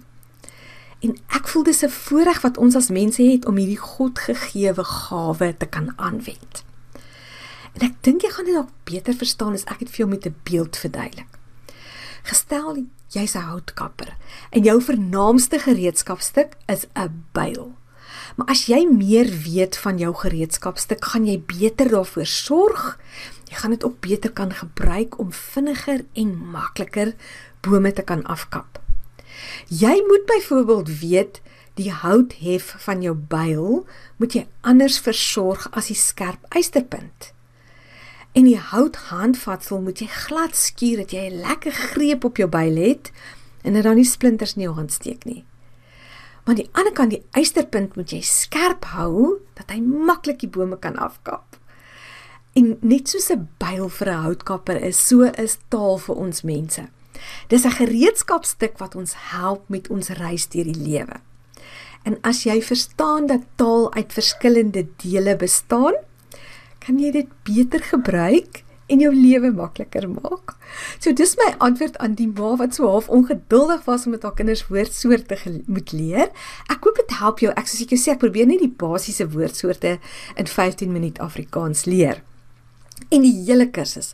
En 1.05 1.13
ek 1.37 1.51
voel 1.53 1.69
dis 1.69 1.85
'n 1.85 1.93
voorreg 1.93 2.41
wat 2.41 2.57
ons 2.57 2.77
as 2.77 2.89
mense 2.89 3.23
het 3.23 3.45
om 3.45 3.57
hierdie 3.61 3.83
godgegewe 3.85 4.85
gawe 4.85 5.57
te 5.59 5.67
kan 5.67 5.93
aanwend. 5.97 6.65
En 7.75 7.87
ek 7.89 7.95
dink 8.07 8.23
jy 8.23 8.31
gaan 8.31 8.45
dit 8.49 8.55
dalk 8.55 8.75
beter 8.87 9.15
verstaan 9.15 9.55
as 9.55 9.67
ek 9.67 9.79
dit 9.83 9.91
vir 9.91 10.05
jou 10.05 10.09
met 10.09 10.27
'n 10.27 10.37
beeld 10.45 10.77
verduidelik. 10.77 11.31
Gestel 12.23 12.87
jy's 13.09 13.35
'n 13.35 13.49
houtkapper 13.51 14.17
en 14.51 14.63
jou 14.63 14.81
vernaamste 14.81 15.59
gereedskapstuk 15.59 16.57
is 16.67 16.87
'n 16.95 17.25
byl. 17.33 17.75
Maar 18.37 18.47
as 18.47 18.67
jy 18.67 18.87
meer 18.87 19.29
weet 19.45 19.77
van 19.77 19.99
jou 19.99 20.15
gereedskapstuk, 20.15 21.05
gaan 21.05 21.27
jy 21.27 21.43
beter 21.47 21.89
daarvoor 21.89 22.27
sorg. 22.27 22.99
Jy 23.51 23.57
gaan 23.57 23.71
dit 23.71 23.85
ook 23.85 24.01
beter 24.01 24.33
kan 24.33 24.53
gebruik 24.53 25.19
om 25.19 25.33
vinniger 25.33 26.05
en 26.13 26.37
makliker 26.51 27.15
bome 27.61 27.93
te 27.93 28.03
kan 28.03 28.25
afkap. 28.25 28.81
Jy 29.69 30.03
moet 30.09 30.27
byvoorbeeld 30.27 30.99
weet 31.01 31.41
die 31.75 31.91
houthef 31.91 32.75
van 32.79 33.03
jou 33.03 33.15
byl 33.15 33.87
moet 34.17 34.33
jy 34.33 34.47
anders 34.61 34.99
versorg 35.03 35.69
as 35.73 35.91
die 35.91 35.99
skerp 35.99 36.47
eysterpunt. 36.49 37.34
En 38.35 38.49
die 38.49 38.59
hout 38.59 38.97
handvatsel 39.13 39.79
moet 39.81 40.01
jy 40.03 40.09
glad 40.11 40.57
skuur 40.59 41.05
dat 41.05 41.13
jy 41.15 41.29
'n 41.31 41.41
lekker 41.47 41.73
greep 41.73 42.25
op 42.25 42.37
jou 42.37 42.49
byl 42.51 42.77
het 42.77 43.13
en 43.63 43.73
dat 43.73 43.83
dan 43.83 43.95
nie 43.95 44.05
splinters 44.05 44.55
in 44.55 44.63
jou 44.63 44.75
hand 44.75 44.93
steek 44.93 45.25
nie. 45.25 45.45
Maar 46.45 46.55
aan 46.55 46.63
die 46.63 46.71
ander 46.73 46.93
kant 46.93 47.11
die 47.11 47.23
eysterpunt 47.31 47.97
moet 47.97 48.11
jy 48.11 48.21
skerp 48.21 48.85
hou 48.85 49.39
dat 49.55 49.71
hy 49.71 49.81
maklik 49.81 50.41
die 50.41 50.49
bome 50.49 50.79
kan 50.79 50.97
afkap. 50.97 51.57
En 52.53 52.77
net 52.81 53.09
soos 53.09 53.31
'n 53.31 53.49
byl 53.59 53.89
vir 53.89 54.09
'n 54.09 54.23
houtkapper 54.23 54.83
is, 54.83 55.07
so 55.07 55.23
is 55.23 55.59
taal 55.69 55.99
vir 55.99 56.15
ons 56.17 56.43
mense. 56.43 56.89
Dis 57.49 57.65
'n 57.65 57.71
gereedskapstuk 57.71 58.79
wat 58.79 58.95
ons 58.95 59.15
help 59.17 59.69
met 59.69 59.89
ons 59.89 60.09
reis 60.09 60.49
deur 60.49 60.65
die 60.65 60.83
lewe. 60.89 61.21
En 62.03 62.19
as 62.21 62.43
jy 62.43 62.63
verstaan 62.63 63.27
dat 63.27 63.41
taal 63.57 63.95
uit 63.95 64.13
verskillende 64.13 64.87
dele 64.97 65.37
bestaan, 65.37 65.95
kan 66.85 67.01
jy 67.01 67.11
dit 67.15 67.35
beter 67.49 67.83
gebruik 67.83 68.65
en 68.93 69.01
jou 69.01 69.11
lewe 69.15 69.51
makliker 69.55 70.07
maak. 70.11 70.57
So 71.01 71.15
dis 71.17 71.37
my 71.41 71.53
antwoord 71.65 71.97
aan 72.05 72.17
die 72.19 72.29
ma 72.29 72.55
wat 72.61 72.77
so 72.77 72.89
half 72.91 73.09
ongeduldig 73.09 73.85
was 73.89 74.05
om 74.05 74.13
met 74.17 74.27
haar 74.27 74.37
kinders 74.37 74.67
woordsoorte 74.69 75.39
moet 75.67 75.93
leer. 75.97 76.33
Ek 76.69 76.85
hoop 76.85 77.01
dit 77.01 77.17
help 77.21 77.41
jou. 77.45 77.53
Ek 77.57 77.71
soos 77.71 77.85
ek 77.87 77.95
jou 77.95 78.01
sê, 78.01 78.15
ek 78.15 78.25
probeer 78.25 78.49
net 78.51 78.61
die 78.61 78.73
basiese 78.73 79.29
woordsoorte 79.33 79.97
in 80.37 80.51
15 80.51 80.93
minute 80.93 81.23
Afrikaans 81.25 81.87
leer. 81.89 82.21
En 83.09 83.25
die 83.25 83.39
hele 83.47 83.71
kursus 83.73 84.13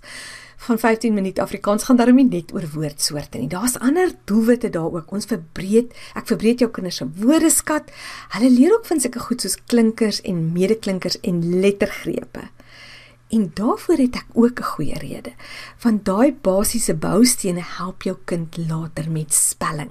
van 0.60 0.76
15 0.78 1.14
minute 1.16 1.40
Afrikaans 1.40 1.86
gaan 1.88 1.96
daarom 1.96 2.18
nie 2.20 2.28
net 2.28 2.52
oor 2.52 2.66
woordsoorte 2.74 3.40
nie. 3.40 3.48
Daar's 3.48 3.78
ander 3.80 4.12
doelwitte 4.28 4.68
daar 4.70 4.92
ook. 4.92 5.12
Ons 5.16 5.28
verbreed, 5.30 5.94
ek 6.14 6.28
verbreed 6.28 6.60
jou 6.60 6.68
kinders 6.70 7.00
se 7.00 7.06
woordeskat. 7.16 7.88
Hulle 8.36 8.50
leer 8.52 8.74
ook 8.76 8.84
van 8.90 9.00
sulke 9.00 9.22
goed 9.24 9.40
soos 9.40 9.56
klinkers 9.72 10.20
en 10.28 10.50
medeklinkers 10.52 11.16
en 11.24 11.40
lettergrepe. 11.64 12.50
En 13.30 13.50
daarvoor 13.54 13.96
het 13.96 14.14
ek 14.14 14.26
ook 14.32 14.58
'n 14.60 14.70
goeie 14.74 14.98
rede. 14.98 15.32
Want 15.82 16.04
daai 16.04 16.34
basiese 16.34 16.94
boustene 16.94 17.62
help 17.62 18.02
jou 18.02 18.16
kind 18.24 18.56
later 18.56 19.10
met 19.10 19.34
spelling. 19.34 19.90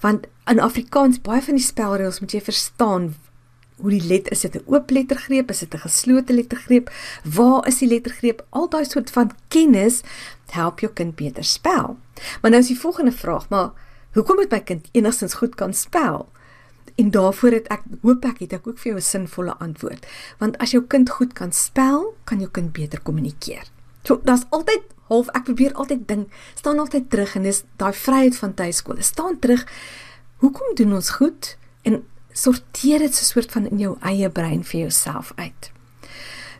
Want 0.00 0.26
in 0.46 0.60
Afrikaans 0.60 1.20
baie 1.20 1.42
van 1.42 1.54
die 1.54 1.64
spelreëls 1.64 2.20
moet 2.20 2.32
jy 2.32 2.40
verstaan 2.40 3.14
hoe 3.80 3.90
die 3.90 4.06
letter 4.06 4.32
is 4.32 4.40
dit 4.40 4.54
'n 4.54 4.64
oop 4.66 4.90
lettergreep, 4.90 5.50
is 5.50 5.58
dit 5.58 5.74
'n 5.74 5.78
geslote 5.78 6.32
lettergreep? 6.32 6.90
Waar 7.24 7.66
is 7.66 7.78
die 7.78 7.88
lettergreep? 7.88 8.46
Al 8.50 8.68
daai 8.68 8.84
soort 8.84 9.10
van 9.10 9.32
kennis 9.48 10.00
help 10.50 10.80
jou 10.80 10.92
kind 10.92 11.14
beter 11.14 11.44
spel. 11.44 11.98
Maar 12.40 12.50
nou 12.50 12.62
is 12.62 12.68
die 12.68 12.80
volgende 12.80 13.12
vraag, 13.12 13.48
maar 13.48 13.70
hoekom 14.12 14.36
moet 14.36 14.50
my 14.50 14.60
kind 14.60 14.88
enigstens 14.92 15.34
goed 15.34 15.54
kan 15.54 15.74
spel? 15.74 16.28
En 16.94 17.10
daarvoor 17.10 17.50
het 17.50 17.68
ek 17.68 17.82
hoop 18.02 18.24
ek 18.24 18.38
het 18.38 18.52
ek 18.52 18.66
ook 18.66 18.78
vir 18.78 18.92
jou 18.92 18.98
'n 18.98 19.02
sinvolle 19.02 19.56
antwoord. 19.58 20.06
Want 20.38 20.58
as 20.58 20.70
jou 20.70 20.82
kind 20.86 21.10
goed 21.10 21.32
kan 21.32 21.52
spel, 21.52 22.14
kan 22.24 22.38
jou 22.38 22.50
kind 22.50 22.72
beter 22.72 23.00
kommunikeer. 23.00 23.64
So 24.02 24.20
daar's 24.24 24.44
altyd 24.48 24.82
half 25.08 25.28
ek 25.28 25.44
probeer 25.44 25.74
altyd 25.74 26.08
dink, 26.08 26.32
staan 26.54 26.78
altyd 26.78 27.10
terug 27.10 27.34
en 27.34 27.42
dis 27.42 27.62
daai 27.76 27.92
vryheid 27.92 28.36
van 28.36 28.54
tuiskool. 28.54 28.96
Staan 28.98 29.38
terug. 29.38 29.66
Hoekom 30.36 30.74
doen 30.74 30.94
ons 30.94 31.10
goed? 31.10 31.56
En 31.82 32.04
sorteer 32.32 32.98
dit 32.98 33.14
so 33.14 33.22
'n 33.22 33.32
soort 33.32 33.52
van 33.52 33.66
in 33.66 33.78
jou 33.78 33.96
eie 34.00 34.30
brein 34.30 34.64
vir 34.64 34.80
jouself 34.80 35.32
uit. 35.36 35.72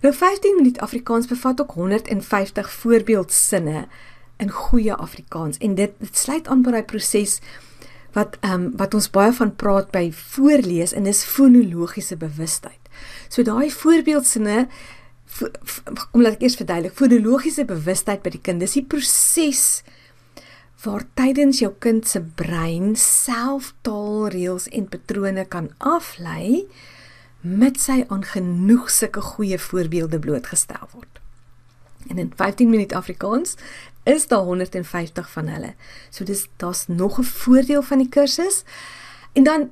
Nou 0.00 0.14
15 0.14 0.56
minuut 0.56 0.78
Afrikaans 0.80 1.26
bevat 1.26 1.60
ook 1.60 1.70
150 1.70 2.70
voorbeeldsinne 2.70 3.86
in 4.36 4.50
goeie 4.50 4.94
Afrikaans 4.94 5.58
en 5.58 5.74
dit 5.74 5.92
dit 5.98 6.16
sluit 6.16 6.48
aan 6.48 6.62
by 6.62 6.70
daai 6.70 6.84
proses 6.84 7.40
wat 8.16 8.38
ehm 8.40 8.52
um, 8.52 8.70
wat 8.76 8.94
ons 8.94 9.10
baie 9.10 9.32
van 9.32 9.54
praat 9.56 9.90
by 9.94 10.10
voorlees 10.12 10.92
en 10.92 11.06
dis 11.06 11.24
fonologiese 11.24 12.16
bewustheid. 12.16 12.80
So 13.28 13.42
daai 13.42 13.70
voorbeeldsinne 13.70 14.66
kom 16.10 16.22
laat 16.24 16.38
ek 16.38 16.44
eers 16.44 16.58
verduidelik. 16.58 16.96
Fonologiese 16.98 17.64
bewustheid 17.64 18.22
by 18.24 18.34
die 18.34 18.42
kind, 18.42 18.62
dis 18.62 18.76
die 18.78 18.86
proses 18.86 19.82
waar 20.84 21.04
tydens 21.18 21.60
jou 21.60 21.70
kind 21.78 22.08
se 22.08 22.22
brein 22.40 22.94
self 22.96 23.74
taalreëls 23.86 24.70
en 24.72 24.88
patrone 24.88 25.44
kan 25.52 25.68
aflei 25.78 26.64
met 27.40 27.80
sy 27.80 28.02
aan 28.08 28.24
genoeg 28.24 28.88
sulke 28.92 29.22
goeie 29.34 29.58
voorbeelde 29.60 30.20
blootgestel 30.20 30.88
word. 30.92 31.20
En 32.08 32.18
in 32.18 32.32
15 32.36 32.70
minute 32.70 32.96
Afrikaans 32.96 33.56
is 34.04 34.26
daar 34.28 34.44
150 34.44 35.30
van 35.30 35.48
hulle. 35.48 35.74
So 36.10 36.24
dis 36.24 36.48
daar's 36.56 36.86
nog 36.88 37.18
'n 37.18 37.24
voordeel 37.24 37.82
van 37.82 37.98
die 37.98 38.08
kursus. 38.08 38.64
En 39.32 39.42
dan 39.42 39.70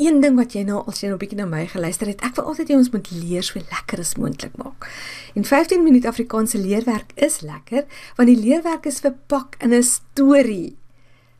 een 0.00 0.20
ding 0.20 0.36
wat 0.36 0.54
jy 0.56 0.62
nou 0.64 0.80
as 0.88 1.00
jy 1.00 1.10
nou 1.10 1.18
'n 1.18 1.20
bietjie 1.20 1.38
na 1.38 1.46
my 1.46 1.66
geluister 1.66 2.06
het, 2.06 2.22
ek 2.22 2.34
wil 2.34 2.44
altyd 2.44 2.68
hê 2.68 2.74
ons 2.74 2.90
moet 2.90 3.10
leer 3.10 3.42
so 3.42 3.58
lekker 3.58 3.98
as 3.98 4.16
moontlik 4.16 4.56
maak. 4.56 4.88
En 5.34 5.44
15 5.44 5.82
minute 5.82 6.08
Afrikaanse 6.08 6.58
leerwerk 6.58 7.12
is 7.14 7.40
lekker 7.40 7.84
want 8.16 8.28
die 8.28 8.40
leerwerk 8.40 8.86
is 8.86 9.00
verpak 9.00 9.56
in 9.58 9.74
'n 9.74 9.82
storie. 9.82 10.76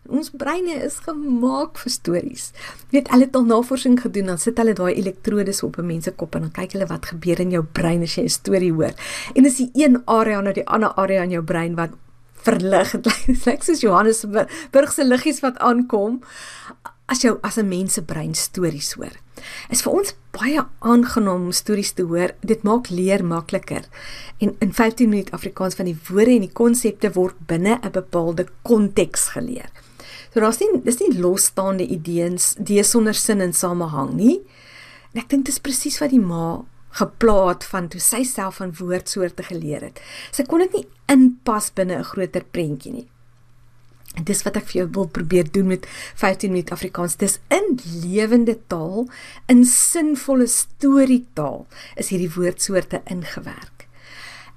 Ons 0.08 0.30
breine 0.30 0.74
is 0.84 0.98
gemaak 0.98 1.78
vir 1.78 1.90
stories. 1.90 2.52
Jy 2.90 2.98
weet, 2.98 3.10
hulle 3.12 3.24
het 3.24 3.36
al 3.36 3.44
navorsing 3.44 4.00
gedoen, 4.00 4.26
dan 4.26 4.38
sit 4.38 4.58
hulle 4.58 4.72
daai 4.72 4.94
elektrodes 4.94 5.62
op 5.62 5.78
'n 5.78 5.86
mens 5.86 6.04
se 6.04 6.10
kop 6.10 6.34
en 6.34 6.40
dan 6.40 6.50
kyk 6.50 6.72
hulle 6.72 6.86
wat 6.86 7.06
gebeur 7.06 7.40
in 7.40 7.50
jou 7.50 7.62
brein 7.62 8.02
as 8.02 8.14
jy 8.14 8.22
'n 8.22 8.28
storie 8.28 8.72
hoor. 8.72 8.92
En 9.34 9.42
dis 9.42 9.56
die 9.56 9.70
een 9.74 10.02
area 10.06 10.40
na 10.40 10.52
die 10.52 10.66
ander 10.66 10.92
area 10.94 11.22
in 11.22 11.30
jou 11.30 11.42
brein 11.42 11.74
wat 11.74 11.90
verlig. 12.42 12.94
Dit 13.04 13.47
lyk 13.47 13.62
soos 13.62 13.80
Johannesburg 13.85 14.92
se 14.92 15.04
liggies 15.04 15.40
wat 15.44 15.59
aankom 15.59 16.20
as 17.11 17.25
jou 17.25 17.38
as 17.42 17.59
'n 17.59 17.68
mens 17.68 17.94
se 17.94 18.02
brein 18.02 18.35
stories 18.35 18.92
hoor. 18.92 19.16
Is 19.70 19.82
vir 19.82 19.92
ons 19.92 20.14
baie 20.30 20.62
aangenaam 20.78 21.49
om 21.49 21.52
stories 21.52 21.92
te 21.92 22.02
hoor. 22.02 22.35
Dit 22.40 22.62
maak 22.62 22.90
leer 22.90 23.25
makliker. 23.25 23.85
En 24.38 24.56
in 24.61 24.73
15 24.73 25.09
minute 25.09 25.32
Afrikaans 25.32 25.75
van 25.75 25.85
die 25.85 25.99
woorde 26.09 26.30
en 26.30 26.47
die 26.47 26.52
konsepte 26.52 27.12
word 27.12 27.35
binne 27.47 27.78
'n 27.82 27.90
bepaalde 27.90 28.47
konteks 28.62 29.28
geleer. 29.28 29.70
So 30.32 30.40
daar's 30.40 30.61
nie 30.61 30.80
dis 30.85 31.00
nie 31.00 31.18
losstaande 31.18 31.87
idees, 31.87 32.54
die 32.59 32.82
sonder 32.82 33.14
sin 33.14 33.40
en 33.40 33.52
samehang 33.52 34.12
nie. 34.14 34.40
En 35.12 35.20
ek 35.20 35.28
dink 35.28 35.44
dit 35.44 35.54
is 35.54 35.59
presies 35.59 35.99
wat 35.99 36.11
die 36.11 36.23
ma 36.23 36.64
geplaat 36.99 37.64
van 37.70 37.88
toe 37.88 38.00
sy 38.00 38.23
self 38.26 38.59
van 38.61 38.75
woordsoorte 38.78 39.47
geleer 39.47 39.87
het. 39.90 40.00
Sy 40.35 40.44
kon 40.49 40.64
dit 40.64 40.73
nie 40.73 40.87
inpas 41.12 41.70
binne 41.75 41.99
'n 41.99 42.11
groter 42.12 42.44
prentjie 42.44 42.92
nie. 42.92 43.09
En 44.18 44.25
dis 44.25 44.42
wat 44.42 44.56
ek 44.56 44.66
vir 44.70 44.80
jou 44.80 44.88
wil 44.97 45.06
probeer 45.06 45.50
doen 45.54 45.66
met 45.70 45.87
15 46.18 46.50
minute 46.50 46.75
Afrikaans. 46.75 47.16
Dis 47.16 47.38
in 47.49 47.78
lewende 48.02 48.59
taal, 48.66 49.06
in 49.47 49.64
sinvolle 49.64 50.47
storietaal 50.47 51.66
is 51.97 52.11
hierdie 52.11 52.32
woordsoorte 52.35 53.02
ingewerk. 53.04 53.87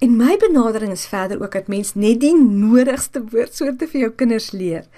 En 0.01 0.17
my 0.17 0.37
benadering 0.37 0.91
is 0.91 1.05
verder 1.07 1.41
ook 1.41 1.51
dat 1.51 1.67
mens 1.67 1.93
net 1.93 2.19
die 2.19 2.33
nodigste 2.35 3.21
woordsoorte 3.29 3.87
vir 3.87 4.01
jou 4.01 4.11
kinders 4.11 4.51
leer. 4.51 4.89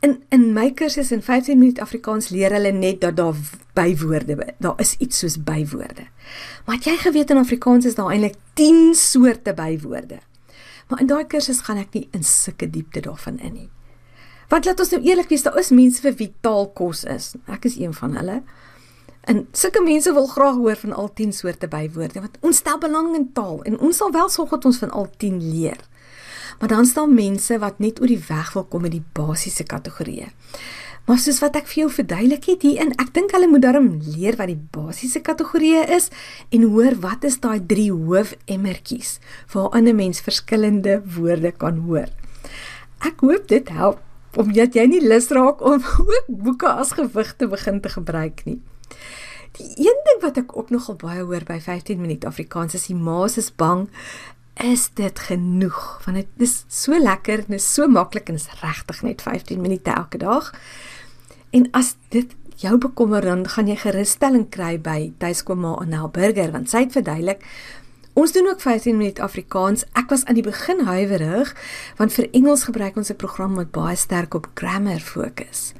In 0.00 0.22
in 0.28 0.52
my 0.52 0.70
kursus 0.72 1.10
in 1.12 1.22
15 1.22 1.58
minute 1.58 1.80
Afrikaans 1.80 2.30
leer 2.32 2.54
hulle 2.56 2.72
net 2.72 3.00
dat 3.00 3.16
daar 3.16 3.36
bywoorde. 3.76 4.54
Daar 4.58 4.80
is 4.80 4.94
iets 4.98 5.18
soos 5.18 5.36
bywoorde. 5.44 6.06
Maar 6.64 6.74
het 6.76 6.84
jy 6.84 6.96
geweet 6.96 7.30
in 7.30 7.36
Afrikaans 7.36 7.84
is 7.84 7.94
daar 7.94 8.10
eintlik 8.10 8.38
10 8.54 8.94
soorte 8.94 9.54
bywoorde? 9.54 10.18
Maar 10.88 11.00
in 11.00 11.06
daai 11.06 11.26
kursus 11.26 11.60
gaan 11.66 11.78
ek 11.78 11.92
nie 11.92 12.08
in 12.16 12.24
sulke 12.24 12.70
diepte 12.70 13.00
daarvan 13.04 13.38
in 13.38 13.52
nie. 13.52 13.68
Want 14.50 14.64
laat 14.64 14.80
ons 14.82 14.90
nou 14.90 15.02
eerlik 15.06 15.28
wees, 15.30 15.44
daar 15.46 15.58
is 15.60 15.70
mense 15.70 16.02
vir 16.02 16.16
wie 16.18 16.32
taal 16.42 16.66
kos 16.74 17.04
is. 17.04 17.34
Ek 17.46 17.68
is 17.68 17.76
een 17.78 17.94
van 17.94 18.16
hulle. 18.18 18.40
En 19.30 19.44
sulke 19.52 19.82
mense 19.84 20.12
wil 20.16 20.26
graag 20.26 20.56
hoor 20.58 20.80
van 20.80 20.96
al 20.96 21.12
10 21.12 21.32
soorte 21.32 21.68
bywoorde 21.68 22.24
want 22.24 22.38
ons 22.40 22.56
stel 22.56 22.78
belang 22.80 23.12
in 23.14 23.28
taal 23.36 23.60
en 23.68 23.78
ons 23.78 23.96
sal 23.96 24.10
wel 24.10 24.28
sorg 24.32 24.56
dat 24.56 24.64
ons 24.64 24.80
van 24.80 24.90
al 24.90 25.10
10 25.16 25.38
leer. 25.52 25.76
Maar 26.60 26.68
dan 26.68 26.86
staan 26.86 27.14
mense 27.16 27.58
wat 27.58 27.78
net 27.80 28.00
oor 28.00 28.10
die 28.12 28.24
weg 28.28 28.52
wil 28.52 28.66
kom 28.68 28.84
met 28.84 28.92
die 28.92 29.04
basiese 29.16 29.64
kategorieë. 29.64 30.28
Maar 31.08 31.18
soos 31.18 31.40
wat 31.40 31.56
ek 31.56 31.66
vir 31.70 31.78
jou 31.80 31.88
verduidelik 31.90 32.44
het 32.52 32.64
hier 32.66 32.82
in, 32.84 32.92
ek 33.00 33.14
dink 33.16 33.32
hulle 33.34 33.48
moet 33.48 33.64
daarom 33.64 33.88
leer 34.04 34.36
wat 34.38 34.50
die 34.52 34.60
basiese 34.76 35.22
kategorieë 35.24 35.86
is 35.96 36.10
en 36.52 36.68
hoor 36.74 36.98
wat 37.02 37.24
is 37.26 37.40
daai 37.40 37.58
drie 37.72 37.88
hoofemmertjies 37.90 39.16
waarin 39.54 39.88
'n 39.88 39.96
mens 39.96 40.20
verskillende 40.20 41.00
woorde 41.16 41.52
kan 41.52 41.80
hoor. 41.88 42.12
Ek 43.00 43.24
hoop 43.24 43.48
dit 43.48 43.68
help 43.68 44.04
omdat 44.36 44.74
jy 44.74 44.86
nie 44.86 45.00
lus 45.02 45.30
raak 45.30 45.64
om 45.64 45.82
ook 46.14 46.26
boeke 46.28 46.68
as 46.68 46.92
gewig 46.92 47.34
te 47.36 47.48
begin 47.48 47.80
te 47.80 47.88
gebruik 47.88 48.44
nie. 48.44 48.60
Die 49.58 49.88
een 49.88 50.00
ding 50.06 50.20
wat 50.22 50.36
ek 50.36 50.56
ook 50.56 50.70
nogal 50.70 50.94
baie 50.94 51.24
hoor 51.24 51.42
by 51.44 51.58
15 51.58 52.00
minute 52.00 52.26
Afrikaans 52.26 52.74
is 52.74 52.86
die 52.86 52.94
ma's 52.94 53.36
is 53.36 53.50
bang 53.50 53.88
is 54.54 54.90
dit 54.94 55.18
genoeg 55.18 56.00
want 56.04 56.16
dit 56.16 56.44
is 56.48 56.64
so 56.68 56.98
lekker 56.98 57.44
en 57.46 57.56
is 57.56 57.74
so 57.74 57.88
maklik 57.88 58.28
en 58.28 58.34
is 58.34 58.48
regtig 58.60 59.02
net 59.02 59.22
15 59.22 59.60
minute 59.60 59.90
elke 59.90 60.18
dag. 60.18 60.52
En 61.50 61.68
as 61.70 61.96
dit 62.08 62.34
jou 62.60 62.78
bekommer 62.78 63.24
dan 63.24 63.46
gaan 63.48 63.68
jy 63.68 63.76
gerusstelling 63.76 64.48
kry 64.52 64.76
by 64.80 65.12
Tuiskoma 65.18 65.76
Anel 65.80 66.10
Burger 66.12 66.52
want 66.52 66.70
sy 66.70 66.84
het 66.84 66.92
verduidelik 66.92 67.44
ons 68.20 68.32
doen 68.32 68.50
ook 68.50 68.60
15 68.60 68.96
minute 68.96 69.22
Afrikaans. 69.22 69.86
Ek 69.96 70.10
was 70.10 70.24
aan 70.24 70.36
die 70.36 70.44
begin 70.44 70.84
huiwerig 70.84 71.54
want 71.96 72.12
vir 72.12 72.28
Engels 72.36 72.66
gebruik 72.68 72.96
ons 72.96 73.10
'n 73.10 73.16
program 73.16 73.54
wat 73.54 73.70
baie 73.70 73.96
sterk 73.96 74.34
op 74.34 74.50
grammar 74.54 75.00
fokus. 75.00 75.72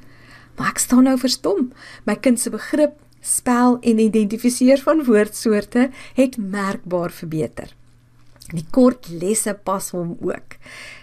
Maar 0.57 0.69
ek 0.69 0.77
staan 0.77 1.03
nou 1.03 1.17
verstom. 1.17 1.71
My 2.05 2.15
kind 2.15 2.39
se 2.39 2.49
begrip, 2.49 2.93
spel 3.21 3.77
en 3.81 3.99
identifiseer 3.99 4.81
van 4.81 5.03
woordsoorte 5.03 5.89
het 6.13 6.37
merkbaar 6.37 7.11
verbeter. 7.11 7.80
Die 8.51 8.65
kort 8.71 9.07
lesse 9.09 9.53
pas 9.63 9.91
hom 9.95 10.17
ook. 10.19 10.57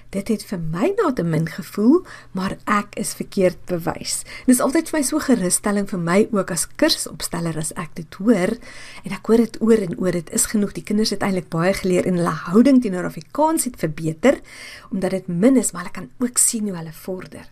Dit 0.08 0.30
het 0.32 0.40
vir 0.48 0.60
my 0.72 0.88
na 0.96 1.10
te 1.12 1.24
min 1.24 1.44
gevoel, 1.52 1.98
maar 2.32 2.54
ek 2.64 2.94
is 3.00 3.10
verkeerd 3.18 3.58
bewys. 3.68 4.22
Dit 4.46 4.54
is 4.54 4.62
altyd 4.64 4.88
vir 4.88 4.96
my 4.96 5.02
so 5.04 5.20
gerusstelling 5.20 5.88
vir 5.90 6.00
my 6.00 6.16
ook 6.32 6.52
as 6.54 6.64
kursusopsteller 6.80 7.58
as 7.60 7.74
ek 7.76 7.92
dit 7.98 8.16
hoor 8.22 8.54
en 9.04 9.16
ek 9.18 9.28
hoor 9.28 9.44
dit 9.44 9.60
oor 9.60 9.84
en 9.84 9.98
oor. 10.00 10.16
Dit 10.16 10.32
is 10.32 10.48
genoeg. 10.48 10.72
Die 10.78 10.86
kinders 10.88 11.12
het 11.12 11.26
eintlik 11.26 11.50
baie 11.52 11.74
geleer 11.76 12.08
en 12.08 12.16
hulle 12.20 12.34
houding 12.48 12.80
teenoor 12.80 13.10
Afrikaans 13.10 13.68
het 13.68 13.76
verbeter 13.80 14.40
omdat 14.88 15.18
dit 15.18 15.28
min 15.28 15.60
is, 15.60 15.74
maar 15.74 15.84
hulle 15.84 15.96
kan 16.00 16.10
ook 16.24 16.40
sien 16.40 16.70
hoe 16.70 16.78
hulle 16.80 16.96
vorder. 17.04 17.44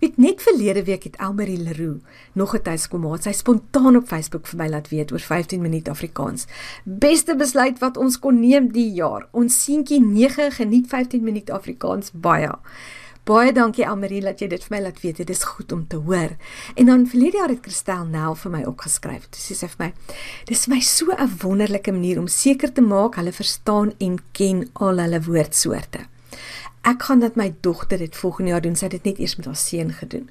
Weet 0.00 0.16
net 0.16 0.42
verlede 0.42 0.84
week 0.84 1.04
het 1.04 1.16
Elmarie 1.16 1.58
Leroux 1.58 2.02
nog 2.32 2.54
'n 2.54 2.62
tuiskomaat 2.62 3.22
sy 3.22 3.32
spontaan 3.32 3.96
op 3.96 4.06
Facebook 4.06 4.46
vir 4.46 4.58
my 4.58 4.68
laat 4.68 4.88
weet 4.88 5.12
oor 5.12 5.20
15 5.20 5.60
minute 5.60 5.90
Afrikaans. 5.90 6.46
Beste 6.84 7.36
besluit 7.36 7.78
wat 7.78 7.96
ons 7.96 8.18
kon 8.18 8.40
neem 8.40 8.72
die 8.72 8.92
jaar. 8.92 9.28
Ons 9.32 9.64
seentjie 9.64 10.00
9 10.00 10.50
geniet 10.52 10.88
15 10.88 11.22
minute 11.22 11.52
Afrikaans 11.52 12.10
baie. 12.12 12.50
Baie 13.26 13.50
dankie 13.50 13.82
Elmarie 13.82 14.20
dat 14.22 14.38
jy 14.38 14.46
dit 14.52 14.62
vir 14.62 14.76
my 14.76 14.80
laat 14.84 15.00
weet. 15.02 15.16
Dit 15.16 15.30
is 15.34 15.42
goed 15.42 15.72
om 15.74 15.82
te 15.90 15.96
hoor. 15.96 16.36
En 16.78 16.86
dan 16.86 17.08
verlede 17.10 17.40
jaar 17.40 17.50
het 17.50 17.64
Christel 17.64 18.04
Nel 18.06 18.36
vir 18.38 18.52
my 18.52 18.62
opgeskryf. 18.70 19.26
Sy 19.34 19.54
sê 19.58 19.68
vir 19.72 19.80
my: 19.80 19.92
"Dis 20.46 20.64
vir 20.64 20.74
my 20.76 20.80
so 20.80 21.10
'n 21.10 21.38
wonderlike 21.42 21.92
manier 21.92 22.18
om 22.18 22.28
seker 22.28 22.72
te 22.72 22.80
maak 22.80 23.16
hulle 23.16 23.32
verstaan 23.32 23.94
en 23.98 24.18
ken 24.32 24.70
al 24.74 24.98
hulle 24.98 25.20
woordsoorte." 25.20 26.06
Ek 26.86 27.02
gaan 27.02 27.18
dat 27.20 27.34
my 27.34 27.50
dogter 27.66 27.98
dit 27.98 28.16
volgende 28.16 28.50
jaar 28.50 28.62
doen. 28.62 28.76
Sy 28.78 28.86
het 28.86 28.98
dit 29.00 29.04
net 29.10 29.18
eers 29.18 29.36
met 29.36 29.48
haar 29.50 29.58
seun 29.58 29.92
gedoen. 29.92 30.28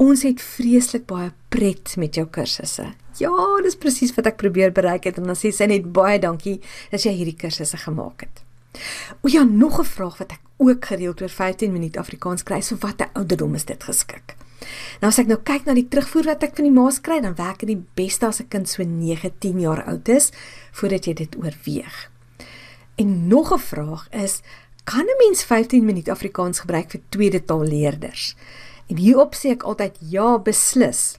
Ons 0.00 0.22
het 0.22 0.40
vreeslik 0.40 1.08
baie 1.10 1.32
pret 1.52 1.96
met 1.98 2.14
jou 2.14 2.26
kursusse. 2.30 2.86
Ja, 3.18 3.32
dis 3.64 3.76
presies 3.76 4.14
wat 4.16 4.30
ek 4.30 4.38
probeer 4.40 4.70
bereik 4.72 5.08
het 5.10 5.18
en 5.18 5.26
dan 5.28 5.36
sê 5.36 5.50
sy 5.52 5.66
net 5.68 5.90
baie 5.92 6.20
dankie 6.22 6.60
dat 6.92 7.02
jy 7.04 7.12
hierdie 7.18 7.36
kursusse 7.36 7.82
gemaak 7.82 8.24
het. 8.24 8.44
O 9.20 9.28
ja, 9.28 9.42
nog 9.42 9.80
'n 9.80 9.84
vraag 9.84 10.18
wat 10.18 10.32
ek 10.32 10.40
ook 10.56 10.84
gereeld 10.84 11.22
oor 11.22 11.28
15 11.28 11.72
minute 11.72 11.98
Afrikaans 11.98 12.42
kry, 12.42 12.60
so 12.60 12.76
watter 12.80 13.08
ouderdom 13.12 13.54
is 13.54 13.64
dit 13.64 13.82
geskik? 13.82 14.36
Nou 15.00 15.10
as 15.10 15.18
ek 15.18 15.26
nou 15.26 15.38
kyk 15.42 15.64
na 15.64 15.74
die 15.74 15.88
terugvoer 15.88 16.24
wat 16.24 16.42
ek 16.42 16.56
van 16.56 16.64
die 16.64 16.80
ma's 16.80 17.00
kry, 17.00 17.20
dan 17.20 17.34
werk 17.34 17.58
dit 17.58 17.68
die 17.68 17.84
beste 17.94 18.26
as 18.26 18.40
'n 18.40 18.48
kind 18.48 18.68
so 18.68 18.82
9, 18.82 19.32
10 19.38 19.60
jaar 19.60 19.84
oud 19.84 20.08
is 20.08 20.30
voordat 20.72 21.04
jy 21.04 21.14
dit 21.14 21.36
oorweeg. 21.36 22.10
En 22.96 23.28
nog 23.28 23.52
'n 23.52 23.58
vraag 23.58 24.08
is, 24.10 24.42
kan 24.90 25.06
'n 25.06 25.18
mens 25.18 25.44
15 25.44 25.84
minute 25.84 26.10
Afrikaans 26.10 26.60
gebruik 26.60 26.90
vir 26.90 27.00
tweede 27.08 27.44
taalleerders? 27.44 28.34
En 28.86 28.96
hierop 28.96 29.34
sê 29.34 29.50
ek 29.54 29.62
altyd 29.62 29.96
ja, 29.98 30.38
beslis. 30.38 31.18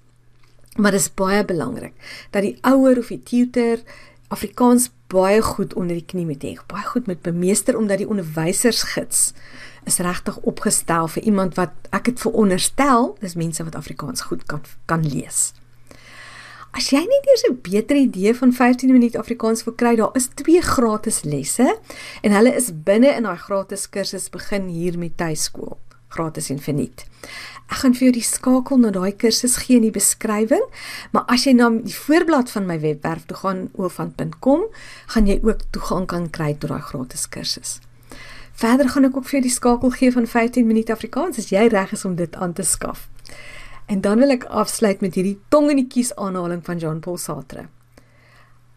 Maar 0.76 0.92
dit 0.92 1.00
is 1.00 1.14
baie 1.14 1.46
belangrik 1.46 1.94
dat 2.32 2.42
die 2.42 2.58
ouer 2.62 2.98
of 2.98 3.08
die 3.08 3.24
tutor 3.24 3.80
Afrikaans 4.28 4.90
baie 5.08 5.42
goed 5.42 5.74
onder 5.74 5.96
die 5.96 6.06
knie 6.06 6.26
moet 6.26 6.44
hê, 6.44 6.56
baie 6.68 6.84
goed 6.84 7.08
met 7.08 7.22
bemeester 7.22 7.78
omdat 7.78 7.98
die 7.98 8.08
onderwysersgids 8.08 9.34
is 9.84 9.98
regtig 9.98 10.38
opgestel 10.38 11.08
vir 11.08 11.24
iemand 11.24 11.56
wat 11.56 11.72
ek 11.90 12.06
het 12.06 12.20
veronderstel, 12.20 13.18
dis 13.20 13.36
mense 13.36 13.64
wat 13.64 13.76
Afrikaans 13.76 14.22
goed 14.22 14.46
kan 14.46 14.62
kan 14.86 15.04
lees. 15.08 15.54
As 16.72 16.88
jy 16.88 17.02
net 17.04 17.26
eers 17.28 17.44
'n 17.50 17.60
beter 17.62 17.98
idee 18.00 18.34
van 18.36 18.54
15 18.54 18.92
minute 18.92 19.18
Afrikaans 19.20 19.64
wil 19.64 19.74
kry, 19.74 19.96
daar 19.96 20.16
is 20.16 20.30
twee 20.34 20.62
gratis 20.62 21.24
lesse 21.24 21.78
en 22.22 22.32
hulle 22.32 22.56
is 22.56 22.72
binne 22.72 23.12
in 23.16 23.24
daai 23.24 23.38
gratis 23.38 23.90
kursus 23.90 24.30
begin 24.30 24.68
hier 24.68 24.98
met 24.98 25.18
tuiskool, 25.18 25.78
gratis 26.08 26.50
en 26.50 26.60
verniet. 26.60 27.04
Ek 27.68 27.78
gaan 27.84 27.94
vir 27.94 28.08
jou 28.08 28.12
die 28.12 28.24
skakel 28.24 28.78
na 28.78 28.90
daai 28.90 29.12
kursus 29.12 29.58
gee 29.58 29.76
in 29.76 29.82
die 29.82 29.92
beskrywing, 29.92 30.64
maar 31.12 31.26
as 31.28 31.44
jy 31.44 31.54
na 31.54 31.70
die 31.70 31.96
voorblad 31.96 32.50
van 32.50 32.66
my 32.66 32.80
webwerf 32.80 33.26
toe 33.26 33.38
gaan 33.38 33.70
oofan.com, 33.76 34.66
gaan 35.08 35.28
jy 35.28 35.40
ook 35.44 35.68
toegang 35.72 36.08
kan 36.08 36.30
kry 36.30 36.54
tot 36.54 36.70
daai 36.70 36.82
gratis 36.82 37.28
kursus. 37.28 37.80
Verder 38.54 38.90
gaan 38.90 39.06
ek 39.06 39.18
ook 39.18 39.26
vir 39.28 39.40
jou 39.40 39.44
die 39.44 39.58
skakel 39.60 39.92
gee 39.92 40.12
van 40.12 40.28
15 40.28 40.68
minute 40.68 40.92
Afrikaans 40.92 41.38
as 41.38 41.50
jy 41.52 41.68
reg 41.68 41.92
is 41.92 42.06
om 42.06 42.16
dit 42.16 42.36
aan 42.36 42.54
te 42.54 42.64
skaf. 42.64 43.10
En 43.92 44.02
dan 44.02 44.22
wil 44.24 44.32
ek 44.32 44.46
afsluit 44.48 45.02
met 45.04 45.18
hierdie 45.20 45.36
tong 45.52 45.68
in 45.74 45.82
die 45.82 45.90
kies 45.92 46.14
aanhaling 46.16 46.62
van 46.64 46.80
Jean 46.80 47.02
Paul 47.04 47.18
Sartre. 47.20 47.66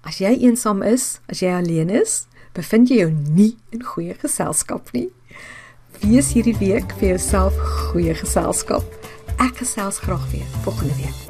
As 0.02 0.18
jy 0.18 0.32
eensaam 0.42 0.82
is, 0.82 1.20
as 1.30 1.38
jy 1.44 1.52
alleen 1.54 1.92
is, 2.02 2.24
bevind 2.58 2.90
jy 2.90 3.04
jou 3.04 3.12
nie 3.14 3.52
in 3.70 3.86
goeie 3.94 4.16
geselskap 4.18 4.90
nie. 4.96 5.06
Wees 6.02 6.32
hierdie 6.34 6.56
week 6.58 6.96
vir 6.98 7.14
jouself 7.14 7.60
goeie 7.92 8.16
geselskap. 8.18 9.06
Ek 9.38 9.62
gesels 9.62 10.02
graag 10.02 10.26
weer 10.34 10.50
volgende 10.66 10.98
week. 10.98 11.23